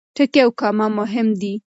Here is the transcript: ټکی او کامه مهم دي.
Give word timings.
ټکی 0.15 0.39
او 0.45 0.51
کامه 0.59 0.87
مهم 0.97 1.27
دي. 1.41 1.53